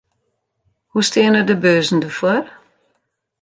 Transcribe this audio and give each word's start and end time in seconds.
Hoe 0.85 1.03
steane 1.03 1.43
de 1.49 1.57
beurzen 1.57 1.99
derfoar? 1.99 2.59